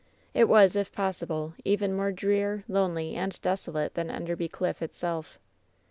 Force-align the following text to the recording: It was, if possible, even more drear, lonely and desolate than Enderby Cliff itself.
It 0.33 0.49
was, 0.49 0.75
if 0.75 0.91
possible, 0.91 1.53
even 1.63 1.93
more 1.95 2.11
drear, 2.11 2.63
lonely 2.67 3.13
and 3.15 3.39
desolate 3.43 3.93
than 3.93 4.09
Enderby 4.09 4.47
Cliff 4.47 4.81
itself. 4.81 5.37